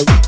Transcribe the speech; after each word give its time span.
Oh. 0.00 0.27